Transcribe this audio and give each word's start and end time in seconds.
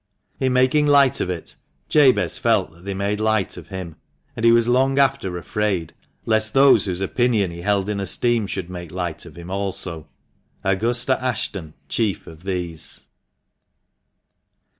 In 0.39 0.51
making 0.53 0.87
light 0.87 1.21
of 1.21 1.29
it, 1.29 1.55
Jabez 1.87 2.39
felt 2.39 2.85
they 2.85 2.95
made 2.95 3.19
light 3.19 3.55
of 3.55 3.67
him, 3.67 3.97
and 4.35 4.43
he 4.43 4.51
was 4.51 4.67
long 4.67 4.97
after 4.97 5.37
afraid 5.37 5.93
lest 6.25 6.55
those 6.55 6.85
whose 6.85 7.01
opinion 7.01 7.51
he 7.51 7.61
held 7.61 7.87
in 7.87 7.99
esteem 7.99 8.47
should 8.47 8.67
make 8.67 8.91
light 8.91 9.27
of 9.27 9.35
him 9.37 9.51
also— 9.51 10.07
Augusta 10.63 11.23
Ashton 11.23 11.75
chief 11.87 12.25
of 12.25 12.45
these. 12.45 13.05